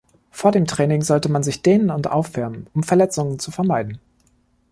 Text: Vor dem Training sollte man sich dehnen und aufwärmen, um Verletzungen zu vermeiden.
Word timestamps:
Vor 0.31 0.51
dem 0.51 0.65
Training 0.65 1.03
sollte 1.03 1.31
man 1.31 1.43
sich 1.43 1.61
dehnen 1.61 1.91
und 1.91 2.09
aufwärmen, 2.11 2.65
um 2.73 2.81
Verletzungen 2.81 3.37
zu 3.37 3.51
vermeiden. 3.51 3.99